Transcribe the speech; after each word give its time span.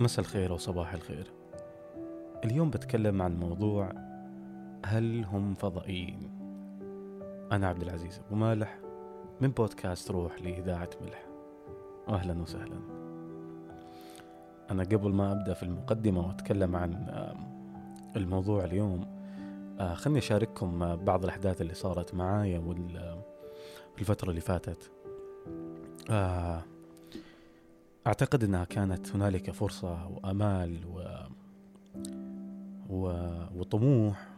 مساء 0.00 0.24
الخير 0.24 0.52
وصباح 0.52 0.92
الخير. 0.92 1.32
اليوم 2.44 2.70
بتكلم 2.70 3.22
عن 3.22 3.40
موضوع 3.40 3.92
هل 4.86 5.24
هم 5.24 5.54
فضائيين؟ 5.54 6.30
أنا 7.52 7.68
عبد 7.68 7.82
العزيز 7.82 8.20
أبو 8.26 8.34
مالح 8.36 8.78
من 9.40 9.48
بودكاست 9.48 10.10
روح 10.10 10.42
لإذاعة 10.42 10.90
ملح. 11.02 11.26
أهلا 12.08 12.42
وسهلا. 12.42 12.80
أنا 14.70 14.82
قبل 14.82 15.12
ما 15.12 15.32
أبدأ 15.32 15.54
في 15.54 15.62
المقدمة 15.62 16.26
وأتكلم 16.26 16.76
عن 16.76 16.92
الموضوع 18.16 18.64
اليوم 18.64 19.20
آه، 19.80 19.94
خلني 19.94 20.18
أشارككم 20.18 20.96
بعض 20.96 21.24
الأحداث 21.24 21.60
اللي 21.60 21.74
صارت 21.74 22.14
معايا 22.14 22.60
في 23.94 24.00
الفترة 24.00 24.30
اللي 24.30 24.40
فاتت. 24.40 24.90
آه، 26.10 26.62
أعتقد 28.06 28.44
أنها 28.44 28.64
كانت 28.64 29.10
هنالك 29.14 29.50
فرصة 29.50 30.06
وأمال 30.08 30.86
و... 30.86 31.26
و... 32.88 33.06
وطموح 33.54 34.28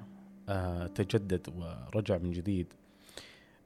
آه 0.48 0.86
تجدد 0.86 1.48
ورجع 1.48 2.18
من 2.18 2.32
جديد. 2.32 2.66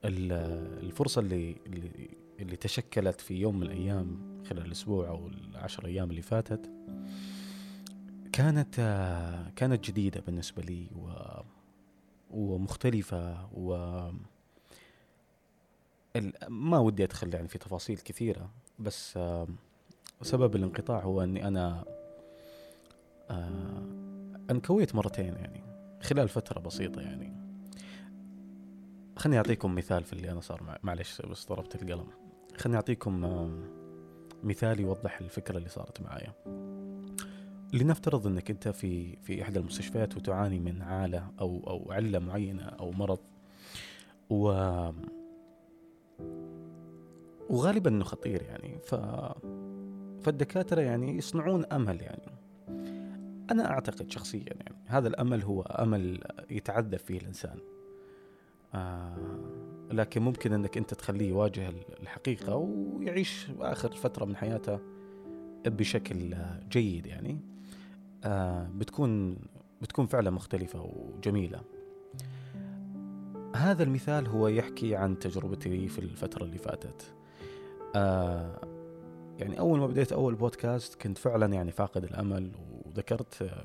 الفرصة 0.04 1.20
اللي, 1.20 1.56
اللي 1.66 2.08
اللي 2.40 2.56
تشكلت 2.56 3.20
في 3.20 3.34
يوم 3.34 3.56
من 3.56 3.62
الأيام 3.62 4.18
خلال 4.48 4.66
الأسبوع 4.66 5.08
أو 5.08 5.28
العشر 5.28 5.86
أيام 5.86 6.10
اللي 6.10 6.22
فاتت 6.22 6.70
كانت 8.32 8.74
آه 8.78 9.50
كانت 9.56 9.84
جديدة 9.84 10.20
بالنسبة 10.20 10.62
لي 10.62 10.86
و 10.96 11.10
ومختلفة 12.30 13.48
و 13.54 13.76
ما 16.48 16.78
ودي 16.78 17.04
أدخل 17.04 17.34
يعني 17.34 17.48
في 17.48 17.58
تفاصيل 17.58 17.98
كثيرة 17.98 18.50
بس 18.78 19.18
آه 20.20 20.24
سبب 20.24 20.56
الانقطاع 20.56 21.00
هو 21.00 21.22
أني 21.22 21.48
أنا 21.48 21.84
آه 23.30 23.82
انكويت 24.50 24.94
مرتين 24.94 25.34
يعني 25.34 25.60
خلال 26.02 26.28
فترة 26.28 26.60
بسيطة 26.60 27.00
يعني. 27.02 27.36
خلني 29.16 29.36
أعطيكم 29.36 29.74
مثال 29.74 30.04
في 30.04 30.12
اللي 30.12 30.30
أنا 30.30 30.40
صار 30.40 30.78
معلش 30.82 31.22
بس 31.22 31.48
ضربت 31.48 31.82
القلم. 31.82 32.06
خلني 32.56 32.76
أعطيكم 32.76 33.24
آه 33.24 33.50
مثال 34.44 34.80
يوضح 34.80 35.20
الفكرة 35.20 35.58
اللي 35.58 35.68
صارت 35.68 36.00
معايا. 36.00 36.32
لنفترض 37.72 38.26
إنك 38.26 38.50
أنت 38.50 38.68
في 38.68 39.16
في 39.16 39.42
إحدى 39.42 39.58
المستشفيات 39.58 40.16
وتعاني 40.16 40.58
من 40.60 40.82
عالة 40.82 41.26
أو 41.40 41.64
أو 41.66 41.92
علة 41.92 42.18
معينة 42.18 42.62
أو 42.62 42.90
مرض. 42.92 43.18
و 44.30 44.48
وغالبا 47.50 47.90
إنه 47.90 48.04
خطير 48.04 48.42
يعني. 48.42 48.78
ف 48.84 48.94
فالدكاترة 50.26 50.80
يعني 50.80 51.16
يصنعون 51.16 51.64
أمل 51.64 52.02
يعني. 52.02 52.32
أنا 53.50 53.70
أعتقد 53.70 54.10
شخصيا 54.10 54.44
يعني 54.60 54.76
هذا 54.86 55.08
الأمل 55.08 55.42
هو 55.42 55.62
أمل 55.62 56.20
يتعذب 56.50 56.96
فيه 56.96 57.18
الإنسان. 57.18 57.58
آه 58.74 59.16
لكن 59.90 60.22
ممكن 60.22 60.52
أنك 60.52 60.76
أنت 60.76 60.94
تخليه 60.94 61.28
يواجه 61.28 61.72
الحقيقة 62.02 62.56
ويعيش 62.56 63.46
آخر 63.60 63.92
فترة 63.92 64.24
من 64.24 64.36
حياته 64.36 64.78
بشكل 65.66 66.34
جيد 66.70 67.06
يعني. 67.06 67.40
آه 68.24 68.70
بتكون 68.74 69.36
بتكون 69.82 70.06
فعلا 70.06 70.30
مختلفة 70.30 70.82
وجميلة. 70.82 71.60
هذا 73.56 73.82
المثال 73.82 74.26
هو 74.26 74.48
يحكي 74.48 74.96
عن 74.96 75.18
تجربتي 75.18 75.88
في 75.88 75.98
الفترة 75.98 76.44
اللي 76.44 76.58
فاتت. 76.58 77.14
آه 77.96 78.65
يعني 79.38 79.58
أول 79.58 79.78
ما 79.78 79.86
بديت 79.86 80.12
أول 80.12 80.34
بودكاست 80.34 81.02
كنت 81.02 81.18
فعلا 81.18 81.54
يعني 81.54 81.72
فاقد 81.72 82.04
الأمل 82.04 82.50
وذكرت 82.86 83.42
آه، 83.42 83.64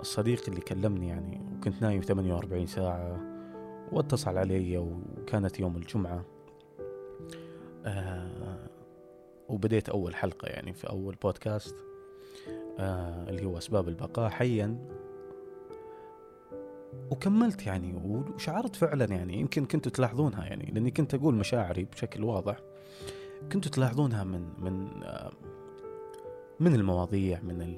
الصديق 0.00 0.42
اللي 0.48 0.60
كلمني 0.60 1.08
يعني 1.08 1.40
وكنت 1.56 1.82
نايم 1.82 2.02
48 2.02 2.66
ساعة 2.66 3.20
واتصل 3.92 4.38
علي 4.38 4.78
وكانت 4.78 5.60
يوم 5.60 5.76
الجمعة. 5.76 6.24
آه 7.86 8.68
وبديت 9.48 9.88
أول 9.88 10.14
حلقة 10.14 10.48
يعني 10.48 10.72
في 10.72 10.90
أول 10.90 11.14
بودكاست 11.14 11.74
آه 12.78 13.28
اللي 13.28 13.44
هو 13.44 13.58
أسباب 13.58 13.88
البقاء 13.88 14.30
حيا. 14.30 14.76
وكملت 17.10 17.66
يعني 17.66 17.94
وشعرت 18.04 18.76
فعلا 18.76 19.04
يعني 19.04 19.40
يمكن 19.40 19.64
كنتوا 19.64 19.92
تلاحظونها 19.92 20.44
يعني 20.44 20.70
لأني 20.74 20.90
كنت 20.90 21.14
أقول 21.14 21.34
مشاعري 21.34 21.84
بشكل 21.84 22.24
واضح. 22.24 22.56
كنتوا 23.52 23.70
تلاحظونها 23.70 24.24
من 24.24 24.44
من 24.58 24.88
من 26.60 26.74
المواضيع 26.74 27.40
من 27.42 27.76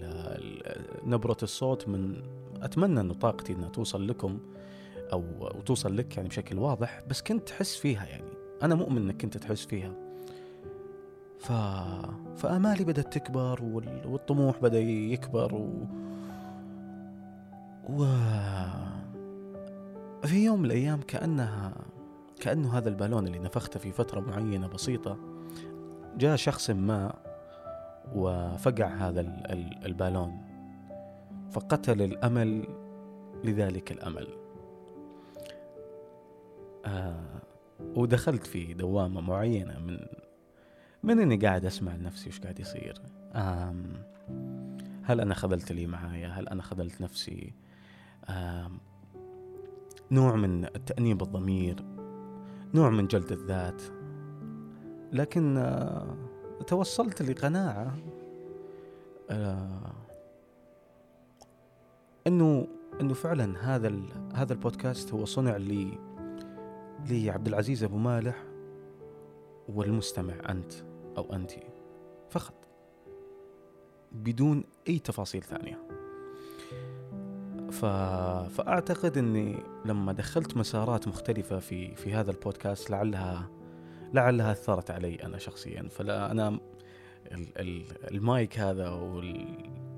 نبرة 1.04 1.36
الصوت 1.42 1.88
من 1.88 2.22
أتمنى 2.62 3.00
أنه 3.00 3.14
طاقتي 3.14 3.52
أنها 3.52 3.68
توصل 3.68 4.08
لكم 4.08 4.38
أو 5.12 5.48
توصل 5.66 5.96
لك 5.96 6.16
يعني 6.16 6.28
بشكل 6.28 6.58
واضح 6.58 7.02
بس 7.10 7.22
كنت 7.22 7.48
تحس 7.48 7.76
فيها 7.76 8.06
يعني. 8.06 8.30
أنا 8.62 8.74
مؤمن 8.74 8.96
أنك 8.96 9.22
كنت 9.22 9.36
تحس 9.36 9.66
فيها. 9.66 9.92
ف... 11.38 11.52
فآمالي 12.36 12.84
بدأت 12.84 13.14
تكبر 13.14 13.62
وال... 13.62 14.02
والطموح 14.06 14.60
بدأ 14.60 14.80
يكبر 14.80 15.54
و... 15.54 15.86
و... 17.88 18.04
في 20.24 20.44
يوم 20.44 20.58
من 20.58 20.64
الأيام 20.64 21.00
كأنها 21.00 21.72
كأنه 22.40 22.78
هذا 22.78 22.88
البالون 22.88 23.26
اللي 23.26 23.38
نفخته 23.38 23.80
في 23.80 23.92
فترة 23.92 24.20
معينة 24.20 24.66
بسيطة 24.66 25.37
جاء 26.18 26.36
شخص 26.36 26.70
ما 26.70 27.14
وفقع 28.14 28.86
هذا 28.86 29.20
البالون 29.86 30.42
فقتل 31.50 32.02
الأمل 32.02 32.66
لذلك 33.44 33.92
الأمل. 33.92 34.26
آه 36.86 37.40
ودخلت 37.80 38.46
في 38.46 38.74
دوامة 38.74 39.20
معينة 39.20 39.78
من 39.78 39.98
من 41.02 41.20
إني 41.20 41.36
قاعد 41.36 41.64
أسمع 41.64 41.94
لنفسي 41.94 42.28
وش 42.28 42.40
قاعد 42.40 42.60
يصير. 42.60 43.02
آم 43.34 43.92
هل 45.02 45.20
أنا 45.20 45.34
خذلت 45.34 45.72
لي 45.72 45.86
معايا؟ 45.86 46.28
هل 46.28 46.48
أنا 46.48 46.62
خذلت 46.62 47.00
نفسي؟ 47.00 47.54
آم 48.28 48.80
نوع 50.10 50.36
من 50.36 50.66
تأنيب 50.86 51.22
الضمير 51.22 51.84
نوع 52.74 52.90
من 52.90 53.06
جلد 53.06 53.32
الذات. 53.32 53.82
لكن 55.12 55.56
آه، 55.56 56.16
توصلت 56.66 57.22
لقناعة 57.22 57.94
آه، 59.30 59.92
إنه 62.26 62.66
إنه 63.00 63.14
فعلا 63.14 63.74
هذا 63.74 63.92
هذا 64.34 64.52
البودكاست 64.52 65.14
هو 65.14 65.24
صنع 65.24 65.56
لي 65.56 65.98
لعبد 67.10 67.48
العزيز 67.48 67.84
أبو 67.84 67.96
مالح 67.96 68.44
والمستمع 69.68 70.34
أنت 70.48 70.72
أو 71.18 71.32
انت 71.32 71.50
فقط 72.30 72.54
بدون 74.12 74.64
أي 74.88 74.98
تفاصيل 74.98 75.42
ثانية. 75.42 75.88
ف... 77.70 77.84
فأعتقد 78.54 79.18
إني 79.18 79.56
لما 79.84 80.12
دخلت 80.12 80.56
مسارات 80.56 81.08
مختلفة 81.08 81.58
في 81.58 81.94
في 81.94 82.14
هذا 82.14 82.30
البودكاست 82.30 82.90
لعلها 82.90 83.50
لعلها 84.14 84.52
أثرت 84.52 84.90
علي 84.90 85.14
أنا 85.14 85.38
شخصيا. 85.38 85.88
فلا 85.90 86.30
أنا 86.30 86.58
المايك 88.10 88.58
هذا 88.58 88.88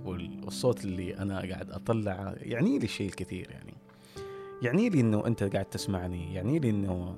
والصوت 0.04 0.84
اللي 0.84 1.19
أنا 1.19 1.38
قاعد 1.38 1.71
اطلعه 1.71 2.34
يعني 2.38 2.78
لي 2.78 2.87
شيء 2.87 3.09
الكثير 3.09 3.50
يعني. 3.50 3.75
يعني 4.62 4.88
لي 4.88 5.00
إنه 5.00 5.26
أنت 5.26 5.44
قاعد 5.44 5.65
تسمعني 5.65 6.34
يعني 6.34 6.59
لي 6.59 6.71
إنه 6.71 7.16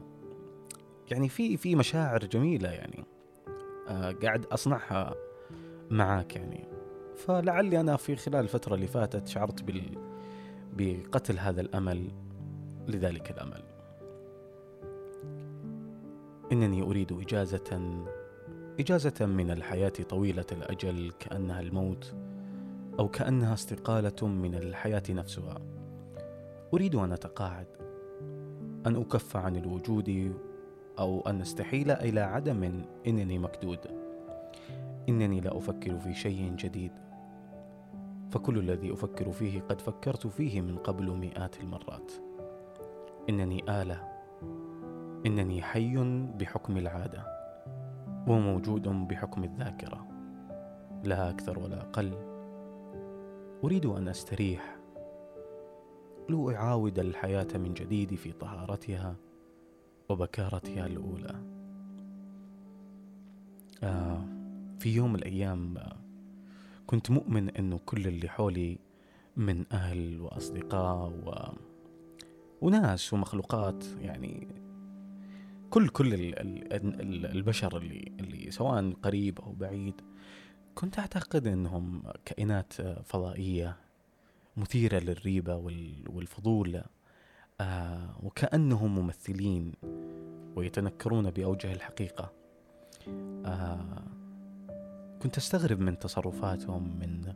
يعني 1.10 1.28
في 1.28 1.56
في 1.56 1.74
مشاعر 1.74 2.24
جميلة 2.24 2.68
يعني 2.68 3.04
آه 3.88 4.12
قاعد 4.12 4.46
أصنعها 4.46 5.14
معاك 5.90 6.36
يعني. 6.36 6.64
فلعلي 7.16 7.80
أنا 7.80 7.96
في 7.96 8.16
خلال 8.16 8.40
الفترة 8.40 8.74
اللي 8.74 8.86
فاتت 8.86 9.28
شعرت 9.28 9.62
بال 9.62 9.98
بقتل 10.72 11.38
هذا 11.38 11.60
الأمل 11.60 12.10
لذلك 12.88 13.30
الأمل. 13.30 13.71
إنني 16.52 16.82
أريد 16.82 17.12
إجازة 17.12 17.80
إجازة 18.80 19.26
من 19.26 19.50
الحياة 19.50 19.88
طويلة 19.88 20.46
الأجل 20.52 21.12
كأنها 21.18 21.60
الموت 21.60 22.14
أو 22.98 23.08
كأنها 23.08 23.54
استقالة 23.54 24.26
من 24.28 24.54
الحياة 24.54 25.02
نفسها. 25.10 25.58
أريد 26.74 26.94
أن 26.94 27.12
أتقاعد 27.12 27.66
أن 28.86 28.96
أكف 28.96 29.36
عن 29.36 29.56
الوجود 29.56 30.34
أو 30.98 31.20
أن 31.20 31.40
أستحيل 31.40 31.90
إلى 31.90 32.20
عدم 32.20 32.82
إنني 33.06 33.38
مكدود. 33.38 33.78
إنني 35.08 35.40
لا 35.40 35.56
أفكر 35.56 35.98
في 35.98 36.14
شيء 36.14 36.54
جديد 36.56 36.92
فكل 38.30 38.58
الذي 38.58 38.92
أفكر 38.92 39.32
فيه 39.32 39.60
قد 39.60 39.80
فكرت 39.80 40.26
فيه 40.26 40.60
من 40.60 40.76
قبل 40.76 41.10
مئات 41.10 41.60
المرات. 41.60 42.12
إنني 43.28 43.82
آلة 43.82 44.11
إنني 45.26 45.62
حي 45.62 45.94
بحكم 46.38 46.76
العادة 46.76 47.24
وموجود 48.26 48.88
بحكم 48.88 49.44
الذاكرة 49.44 50.06
لا 51.04 51.30
أكثر 51.30 51.58
ولا 51.58 51.80
أقل. 51.80 52.12
أريد 53.64 53.86
أن 53.86 54.08
أستريح. 54.08 54.76
لأعاود 56.28 56.98
الحياة 56.98 57.48
من 57.54 57.74
جديد 57.74 58.14
في 58.14 58.32
طهارتها 58.32 59.16
وبكارتها 60.08 60.86
الأولى. 60.86 61.42
آه 63.82 64.24
في 64.78 64.94
يوم 64.94 65.10
من 65.12 65.18
الأيام 65.18 65.78
آه 65.78 65.96
كنت 66.86 67.10
مؤمن 67.10 67.50
أنه 67.50 67.80
كل 67.86 68.06
اللي 68.06 68.28
حولي 68.28 68.78
من 69.36 69.64
أهل 69.72 70.20
وأصدقاء 70.20 71.08
و... 71.08 71.34
وناس 72.60 73.12
ومخلوقات 73.12 73.84
يعني 74.00 74.48
كل 75.72 75.88
كل 75.88 76.14
ال 76.14 76.38
ال 76.72 77.26
البشر 77.26 77.76
اللي 77.76 78.12
اللي 78.20 78.50
سواء 78.50 78.92
قريب 79.02 79.40
أو 79.40 79.52
بعيد 79.52 79.94
كنت 80.74 80.98
أعتقد 80.98 81.46
إنهم 81.46 82.02
كائنات 82.24 82.72
فضائية 83.04 83.76
مثيرة 84.56 84.98
للريبة 84.98 85.56
والفضول 86.06 86.82
آه 87.60 88.16
وكأنهم 88.22 88.94
ممثلين 88.94 89.72
ويتنكرون 90.56 91.30
بأوجه 91.30 91.72
الحقيقة. 91.72 92.32
آه 93.46 94.04
كنت 95.22 95.36
أستغرب 95.36 95.80
من 95.80 95.98
تصرفاتهم 95.98 96.98
من 96.98 97.34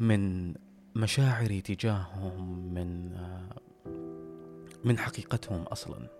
من 0.00 0.54
مشاعري 0.96 1.60
تجاههم 1.60 2.74
من 2.74 3.12
آه 3.12 3.60
من 4.84 4.98
حقيقتهم 4.98 5.62
أصلا. 5.62 6.18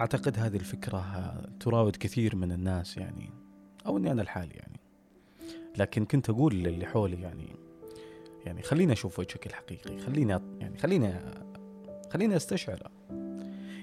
أعتقد 0.00 0.38
هذه 0.38 0.56
الفكرة 0.56 1.34
تراود 1.60 1.96
كثير 1.96 2.36
من 2.36 2.52
الناس 2.52 2.96
يعني 2.96 3.30
أو 3.86 3.98
إني 3.98 4.12
أنا 4.12 4.22
الحالي 4.22 4.54
يعني. 4.54 4.80
لكن 5.78 6.04
كنت 6.04 6.30
أقول 6.30 6.54
للي 6.54 6.86
حولي 6.86 7.20
يعني 7.20 7.56
يعني 8.46 8.62
خليني 8.62 8.92
أشوف 8.92 9.18
وجهك 9.18 9.46
الحقيقي 9.46 9.98
خليني 9.98 10.40
يعني 10.60 10.78
خليني 10.78 11.14
خليني 12.10 12.36
أستشعره 12.36 12.90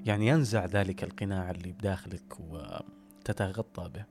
يعني 0.05 0.27
ينزع 0.27 0.65
ذلك 0.65 1.03
القناع 1.03 1.51
اللي 1.51 1.71
بداخلك 1.71 2.39
وتتغطى 2.39 3.89
به. 3.89 4.05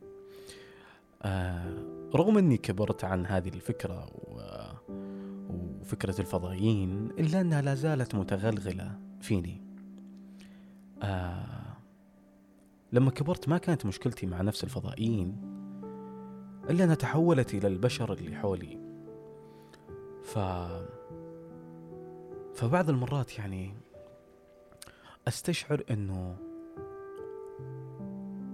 آه 1.23 1.75
رغم 2.15 2.39
أني 2.39 2.57
كبرت 2.57 3.05
عن 3.05 3.27
هذه 3.27 3.49
الفكرة 3.49 4.07
و 4.15 4.43
وفكرة 5.81 6.21
الفضائيين 6.21 7.11
إلا 7.19 7.41
أنها 7.41 7.63
لا 7.63 7.75
زالت 7.75 8.15
متغلغلة 8.15 8.99
فيني. 9.21 9.61
آه 11.03 11.62
لما 12.93 13.11
كبرت 13.11 13.49
ما 13.49 13.59
كانت 13.59 13.87
مشكلتي 13.87 14.27
مع 14.27 14.41
نفس 14.43 14.65
الفضائيين 14.65 15.37
إلا 16.71 16.85
أنها 16.85 16.95
تحولت 16.95 17.55
إلى 17.55 17.69
البشر 17.69 18.13
اللي 18.13 18.37
حولي. 18.37 18.79
ف 20.23 20.39
فبعض 22.55 22.91
المرات 22.91 23.39
يعني 23.39 23.75
أستشعر 25.29 25.83
أنه 25.91 26.37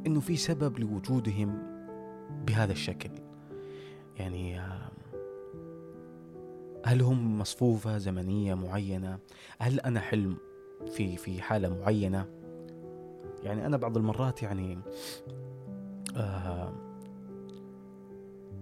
أنه 0.06 0.20
في 0.20 0.36
سبب 0.36 0.78
لوجودهم 0.78 1.62
بهذا 2.46 2.72
الشكل. 2.72 3.10
يعني 4.16 4.60
هل 6.84 7.02
هم 7.02 7.38
مصفوفة 7.38 7.98
زمنية 7.98 8.54
معينة؟ 8.54 9.18
هل 9.58 9.80
أنا 9.80 10.00
حلم 10.00 10.36
في 10.86 11.16
في 11.16 11.42
حالة 11.42 11.68
معينة؟ 11.68 12.37
يعني 13.42 13.66
أنا 13.66 13.76
بعض 13.76 13.96
المرات 13.96 14.42
يعني 14.42 14.78
آه 16.16 16.72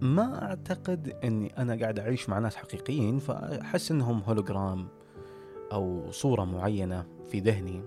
ما 0.01 0.43
أعتقد 0.43 1.17
أني 1.25 1.59
أنا 1.59 1.81
قاعد 1.81 1.99
أعيش 1.99 2.29
مع 2.29 2.39
ناس 2.39 2.57
حقيقيين 2.57 3.19
فأحس 3.19 3.91
أنهم 3.91 4.23
هولوجرام 4.23 4.89
أو 5.73 6.11
صورة 6.11 6.45
معينة 6.45 7.07
في 7.29 7.41
ذهني. 7.41 7.83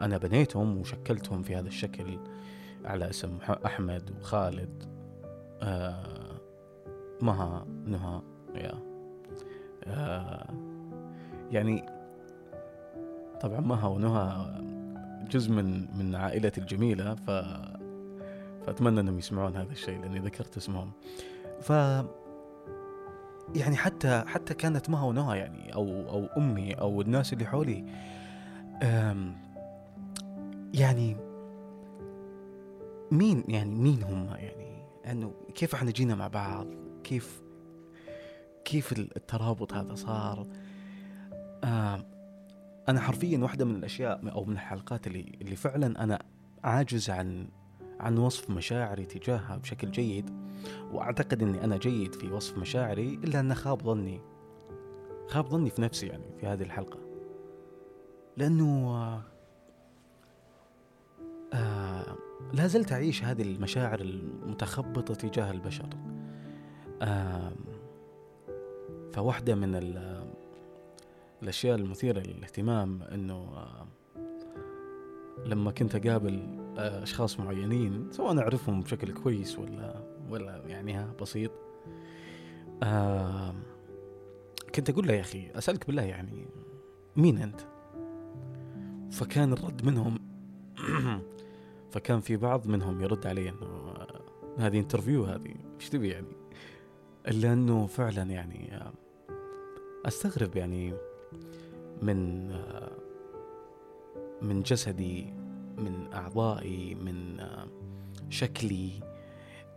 أنا 0.00 0.18
بنيتهم 0.18 0.78
وشكلتهم 0.78 1.42
في 1.42 1.56
هذا 1.56 1.68
الشكل 1.68 2.18
على 2.84 3.10
اسم 3.10 3.38
أحمد 3.66 4.10
وخالد 4.20 4.84
آه 5.62 6.40
مها 7.22 7.66
نهى 7.86 8.22
يا 8.54 8.92
آه، 9.86 10.46
يعني 11.50 11.86
طبعا 13.40 13.60
مها 13.60 13.88
ونهى 13.88 14.62
جزء 15.30 15.50
من 15.52 15.96
من 15.98 16.14
عائلتي 16.14 16.60
الجميلة 16.60 17.14
ف 17.14 17.30
فأتمنى 18.66 19.00
أنهم 19.00 19.18
يسمعون 19.18 19.56
هذا 19.56 19.72
الشيء 19.72 20.00
لأني 20.00 20.18
ذكرت 20.18 20.56
اسمهم. 20.56 20.92
ف 21.60 21.70
يعني 23.54 23.76
حتى 23.76 24.24
حتى 24.26 24.54
كانت 24.54 24.90
مها 24.90 25.04
ونهى 25.04 25.38
يعني 25.38 25.74
أو 25.74 26.08
أو 26.08 26.26
أمي 26.36 26.74
أو 26.74 27.00
الناس 27.00 27.32
اللي 27.32 27.46
حولي 27.46 27.84
يعني 30.74 31.16
مين 33.10 33.44
يعني 33.48 33.74
مين 33.74 34.02
هم؟ 34.02 34.26
يعني 34.34 34.84
إنه 35.10 35.32
كيف 35.54 35.74
إحنا 35.74 35.90
جينا 35.90 36.14
مع 36.14 36.28
بعض؟ 36.28 36.66
كيف 37.04 37.42
كيف 38.64 38.92
الترابط 38.92 39.72
هذا 39.72 39.94
صار؟ 39.94 40.46
آه 41.64 42.04
أنا 42.88 43.00
حرفيا 43.00 43.38
واحدة 43.38 43.64
من 43.64 43.76
الأشياء 43.76 44.32
أو 44.32 44.44
من 44.44 44.52
الحلقات 44.52 45.06
اللي 45.06 45.38
اللي 45.40 45.56
فعلا 45.56 46.04
أنا 46.04 46.18
عاجز 46.64 47.10
عن 47.10 47.48
عن 48.00 48.18
وصف 48.18 48.50
مشاعري 48.50 49.04
تجاهها 49.04 49.56
بشكل 49.56 49.90
جيد 49.90 50.30
وأعتقد 50.92 51.42
إني 51.42 51.64
أنا 51.64 51.76
جيد 51.76 52.14
في 52.14 52.32
وصف 52.32 52.58
مشاعري 52.58 53.14
إلا 53.14 53.40
أن 53.40 53.54
خاب 53.54 53.82
ظني 53.82 54.20
خاب 55.28 55.48
ظني 55.48 55.70
في 55.70 55.82
نفسي 55.82 56.06
يعني 56.06 56.24
في 56.40 56.46
هذه 56.46 56.62
الحلقة. 56.62 56.98
لأنه 58.36 58.96
آه 61.52 62.16
لا 62.52 62.66
زلت 62.66 62.92
أعيش 62.92 63.24
هذه 63.24 63.42
المشاعر 63.42 64.00
المتخبطة 64.00 65.14
تجاه 65.14 65.50
البشر. 65.50 65.88
آه 67.02 67.52
فواحدة 69.12 69.54
من 69.54 69.74
الأشياء 71.42 71.76
المثيرة 71.76 72.20
للاهتمام 72.20 73.02
أنه 73.02 73.34
آه، 73.34 73.86
لما 75.46 75.70
كنت 75.70 75.94
أقابل 75.94 76.42
آه، 76.78 77.02
أشخاص 77.02 77.40
معينين 77.40 78.08
سواء 78.10 78.38
أعرفهم 78.38 78.80
بشكل 78.80 79.12
كويس 79.12 79.58
ولا 79.58 80.02
ولا 80.30 80.62
يعني 80.66 80.94
ها 80.94 81.12
بسيط 81.20 81.50
آه 82.82 83.54
كنت 84.74 84.90
أقول 84.90 85.06
له 85.06 85.14
يا 85.14 85.20
أخي 85.20 85.50
أسألك 85.54 85.86
بالله 85.86 86.02
يعني 86.02 86.46
مين 87.16 87.38
أنت؟ 87.38 87.60
فكان 89.10 89.52
الرد 89.52 89.84
منهم 89.84 90.18
فكان 91.92 92.20
في 92.20 92.36
بعض 92.36 92.66
منهم 92.66 93.00
يرد 93.02 93.26
علي 93.26 93.48
آه، 93.48 94.20
هذه 94.58 94.78
انترفيو 94.78 95.24
هذه 95.24 95.54
إيش 95.80 95.88
تبي 95.88 96.08
يعني 96.08 96.36
إلا 97.28 97.52
إنه 97.52 97.86
فعلا 97.86 98.22
يعني 98.22 98.80
أستغرب 100.06 100.56
يعني 100.56 100.94
من 102.02 102.48
من 104.42 104.62
جسدي 104.62 105.34
من 105.78 106.12
أعضائي 106.12 106.94
من 106.94 107.46
شكلي 108.30 108.90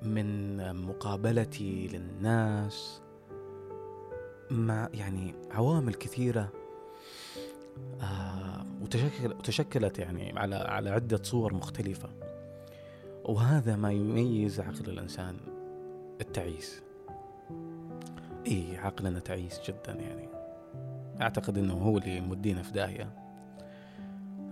من 0.02 0.58
مقابلتي 0.76 1.88
للناس. 1.88 3.02
مع 4.52 4.90
يعني 4.94 5.34
عوامل 5.52 5.94
كثيرة 5.94 6.50
آه 8.02 8.66
وتشكل 8.82 9.32
وتشكلت 9.32 10.00
يعني 10.00 10.40
على 10.40 10.56
على 10.56 10.90
عدة 10.90 11.24
صور 11.24 11.54
مختلفة. 11.54 12.10
وهذا 13.24 13.76
ما 13.76 13.92
يميز 13.92 14.60
عقل 14.60 14.90
الإنسان 14.90 15.38
التعيس. 16.22 16.82
اي 18.48 18.78
عقلنا 18.78 19.20
تعيس 19.20 19.60
جدا 19.70 19.94
يعني. 19.94 20.35
أعتقد 21.22 21.58
إنه 21.58 21.74
هو 21.74 21.98
اللي 21.98 22.22
مودينا 22.22 22.62
في 22.62 22.72
داهية. 22.72 23.10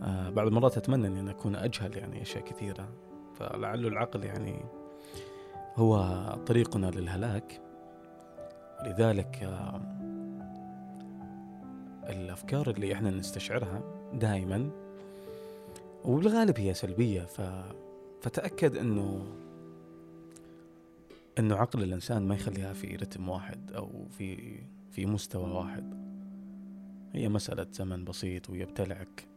آه 0.03 0.29
بعض 0.29 0.48
المرات 0.48 0.77
أتمنى 0.77 1.08
إني 1.08 1.32
أكون 1.32 1.55
أجهل 1.55 1.98
يعني 1.98 2.22
أشياء 2.22 2.43
كثيرة. 2.43 2.89
فلعل 3.34 3.86
العقل 3.86 4.24
يعني 4.24 4.65
هو 5.75 6.25
طريقنا 6.46 6.91
للهلاك. 6.91 7.62
لذلك 8.86 9.43
آه 9.43 9.82
الأفكار 12.10 12.70
اللي 12.70 12.93
إحنا 12.93 13.10
نستشعرها 13.10 13.82
دائما 14.13 14.70
وبالغالب 16.05 16.60
هي 16.60 16.74
سلبية. 16.74 17.22
ف 17.22 17.41
فتأكد 18.22 18.77
إنه 18.77 19.25
إنه 21.39 21.55
عقل 21.55 21.84
الإنسان 21.84 22.27
ما 22.27 22.36
يخليها 22.36 22.74
في 22.74 22.96
رتم 22.96 23.29
واحد 23.29 23.72
أو 23.72 24.05
في 24.10 24.60
في 24.91 25.05
مستوى 25.05 25.51
واحد. 25.51 26.02
هي 27.13 27.29
مسألة 27.29 27.67
زمن 27.72 28.05
بسيط 28.05 28.50
ويبتلعك 28.50 29.27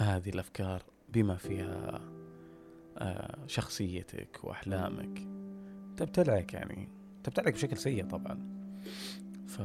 هذه 0.00 0.30
الأفكار 0.30 0.82
بما 1.08 1.36
فيها 1.36 2.00
آه، 2.98 3.38
شخصيتك 3.46 4.40
وأحلامك. 4.44 5.26
تبتلعك 5.96 6.54
يعني 6.54 6.88
تبتلعك 7.24 7.52
بشكل 7.52 7.76
سيء 7.76 8.06
طبعا. 8.06 8.38
ف 9.46 9.60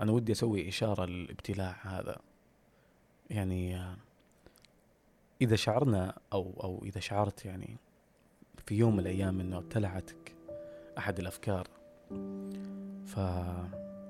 أنا 0.00 0.12
ودي 0.12 0.32
أسوي 0.32 0.68
إشارة 0.68 1.04
للابتلاع 1.04 1.76
هذا. 1.82 2.20
يعني 3.30 3.76
آه، 3.76 3.96
إذا 5.42 5.56
شعرنا 5.56 6.18
أو 6.32 6.60
أو 6.62 6.82
إذا 6.84 7.00
شعرت 7.00 7.44
يعني 7.44 7.76
في 8.66 8.74
يوم 8.74 8.92
من 8.92 9.00
الأيام 9.00 9.40
إنه 9.40 9.58
ابتلعتك 9.58 10.34
أحد 10.98 11.18
الأفكار 11.18 11.68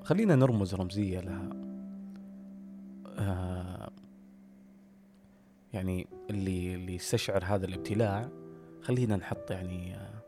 فخلينا 0.05 0.37
نرمز 0.37 0.75
رمزية 0.75 1.21
لها. 1.21 1.51
آه 3.19 3.91
يعني 5.73 6.07
اللي 6.31 6.75
اللي 6.75 6.95
يستشعر 6.95 7.45
هذا 7.45 7.67
الابتلاع 7.67 8.29
خلينا 8.83 9.17
نحط 9.17 9.51
يعني 9.51 9.97
آه 9.97 10.23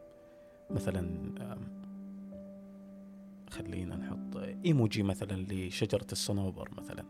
مثلا 0.70 1.30
آه 1.40 1.58
خلينا 3.50 3.96
نحط 3.96 4.36
إيموجي 4.64 5.02
مثلا 5.02 5.46
لشجرة 5.50 6.06
الصنوبر 6.12 6.70
مثلا. 6.78 7.04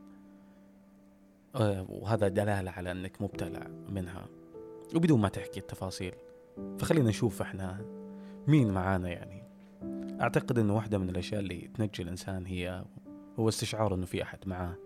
آه 1.55 1.87
وهذا 1.89 2.29
دلالة 2.29 2.71
على 2.71 2.93
إنك 2.93 3.23
مبتلع 3.23 3.67
منها 3.89 4.27
وبدون 4.95 5.21
ما 5.21 5.29
تحكي 5.29 5.61
التفاصيل. 5.61 6.13
فخلينا 6.79 7.09
نشوف 7.09 7.43
إحنا 7.43 7.85
مين 8.49 8.71
معانا 8.71 9.09
يعني. 9.09 9.46
أعتقد 10.21 10.59
إنه 10.59 10.77
واحدة 10.77 10.99
من 10.99 11.11
الأشياء 11.11 11.41
اللي 11.41 11.71
تنجي 11.75 12.03
الإنسان 12.03 12.47
هي 12.47 12.85
هو 13.39 13.49
استشعار 13.49 13.95
إنه 13.95 14.07
في 14.07 14.23
أحد 14.23 14.39
معاه. 14.47 14.77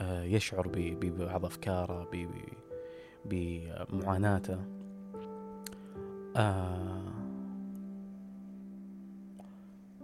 آه 0.00 0.22
يشعر 0.22 0.68
ببعض 0.74 1.44
أفكاره 1.44 2.08
بمعاناته. 3.24 4.58
آه 6.36 7.12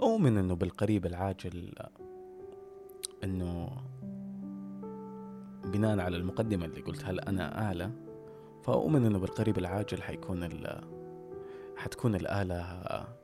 أؤمن 0.03 0.37
أنه 0.37 0.55
بالقريب 0.55 1.07
العاجل 1.07 1.73
أنه 3.25 3.71
بناء 5.65 5.99
على 5.99 6.17
المقدمة 6.17 6.65
اللي 6.65 6.81
قلت 6.81 7.05
هل 7.05 7.21
أنا 7.21 7.73
آلة 7.73 7.93
فأؤمن 8.63 9.07
أنه 9.07 9.19
بالقريب 9.19 9.59
العاجل 9.59 10.03
حيكون 10.03 10.43
حتكون 11.81 12.15
الآلة 12.15 12.63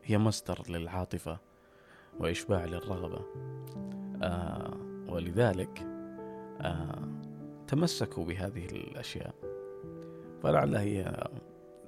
هي 0.04 0.18
مصدر 0.18 0.62
للعاطفة 0.68 1.38
وإشباع 2.18 2.64
للرغبة. 2.64 3.20
آه 4.22 4.70
ولذلك 5.08 5.78
آه 6.60 7.08
تمسكوا 7.68 8.24
بهذه 8.24 8.66
الأشياء. 8.66 9.34
فلعلها 10.42 10.80
هي 10.80 11.28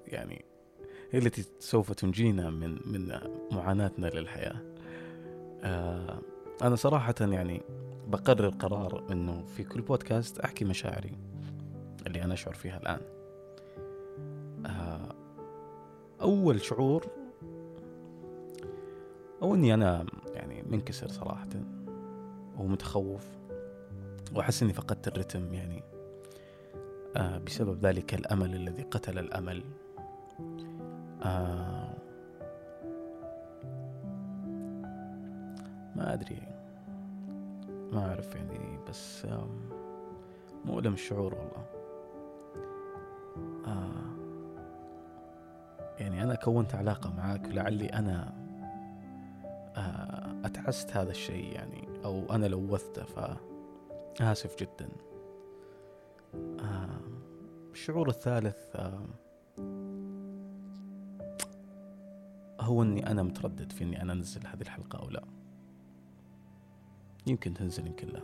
يعني 0.07 0.45
هي 1.11 1.19
التي 1.19 1.45
سوف 1.59 1.93
تنجينا 1.93 2.51
من 2.51 2.79
من 2.85 3.19
معاناتنا 3.53 4.07
للحياة. 4.07 4.63
آه 5.63 6.21
أنا 6.63 6.77
صراحة 6.77 7.15
يعني 7.21 7.63
بقرر 8.07 8.49
قرار 8.49 9.13
إنه 9.13 9.45
في 9.47 9.65
كل 9.65 9.81
بودكاست 9.81 10.39
أحكي 10.39 10.65
مشاعري 10.65 11.13
اللي 12.07 12.23
أنا 12.23 12.35
أشعر 12.35 12.55
فيها 12.55 12.77
الآن. 12.77 13.01
آه 14.67 15.28
أول 16.23 16.61
شعور 16.61 17.07
أو 19.43 19.55
إني 19.55 19.75
أنا 19.75 20.07
يعني 20.35 20.63
منكسر 20.63 21.09
صراحة 21.09 21.49
ومتخوف 22.59 23.27
وأحس 24.35 24.63
إني 24.63 24.73
فقدت 24.73 25.09
الرتم 25.09 25.55
يعني 25.55 25.83
آه 27.17 27.39
بسبب 27.39 27.87
ذلك 27.87 28.15
الأمل 28.15 28.55
الذي 28.55 28.83
قتل 28.83 29.19
الأمل. 29.19 29.65
آه 31.23 31.95
ما 35.97 36.15
أدري 36.15 36.43
ما 37.93 38.09
أعرف 38.09 38.35
يعني 38.35 38.79
بس 38.89 39.27
مؤلم 40.65 40.93
الشعور 40.93 41.35
والله. 41.35 41.65
آه 43.67 44.08
يعني 46.01 46.23
أنا 46.23 46.35
كونت 46.35 46.75
علاقة 46.75 47.15
معك 47.17 47.49
لعلي 47.49 47.87
أنا 47.87 48.33
آه 49.77 50.47
أتعست 50.47 50.97
هذا 50.97 51.11
الشيء 51.11 51.53
يعني 51.53 51.89
أو 52.05 52.33
أنا 52.33 52.47
لوثته 52.47 53.05
فآسف 53.05 54.57
جدا. 54.59 54.89
آه 56.61 57.01
الشعور 57.73 58.09
الثالث 58.09 58.77
آه 58.77 59.07
هو 62.61 62.83
إني 62.83 63.11
أنا 63.11 63.23
متردد 63.23 63.73
في 63.73 63.85
إني 63.85 64.03
أنا 64.03 64.13
أنزل 64.13 64.47
هذه 64.47 64.61
الحلقة 64.61 64.99
أو 64.99 65.11
لا. 65.11 65.25
يمكن 67.27 67.55
تنزل 67.55 67.87
يمكن 67.87 68.09
لا. 68.09 68.23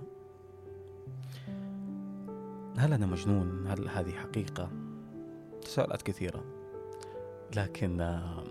هل 2.78 2.92
أنا 2.92 3.06
مجنون؟ 3.06 3.66
هل 3.66 3.88
هذه 3.88 4.12
حقيقة؟ 4.12 4.70
تساؤلات 5.62 6.02
كثيرة. 6.02 6.44
لكن 7.56 8.00
آه، 8.00 8.44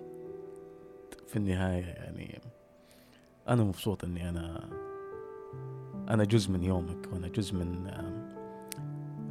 في 1.28 1.36
النهاية 1.36 1.86
يعني 1.86 2.42
أنا 3.48 3.64
مبسوط 3.64 4.04
إني 4.04 4.30
أنا 4.30 4.70
أنا 6.10 6.24
جزء 6.24 6.52
من 6.52 6.64
يومك 6.64 7.14
وأنا 7.14 7.28
جزء 7.28 7.56
من 7.56 7.88
آه، 7.88 8.34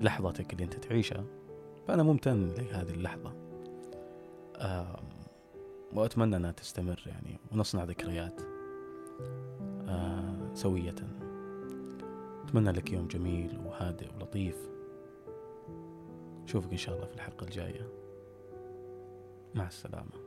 لحظتك 0.01 0.53
اللي 0.53 0.65
أنت 0.65 0.75
تعيشها. 0.75 1.25
فأنا 1.89 2.03
ممتن 2.03 2.49
لهذه 2.49 2.91
اللحظة. 2.91 3.33
وأتمنى 5.95 6.37
أنها 6.37 6.51
تستمر 6.51 7.03
يعني 7.07 7.39
ونصنع 7.53 7.85
ذكريات 7.85 8.41
آه 9.89 10.51
سوية. 10.55 10.95
أتمنى 12.45 12.71
لك 12.73 12.93
يوم 12.93 13.09
جميل 13.09 13.59
وهادئ 13.67 14.07
ولطيف. 14.17 14.57
أشوفك 16.45 16.71
إن 16.71 16.77
شاء 16.77 16.95
الله 16.95 17.07
في 17.07 17.15
الحلقة 17.15 17.45
الجاية. 17.45 18.02
مع 19.55 19.67
السلامة. 19.67 20.22